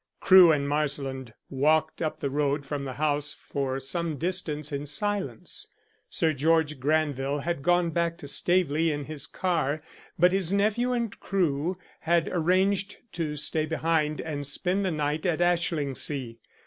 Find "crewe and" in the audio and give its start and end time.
0.19-0.67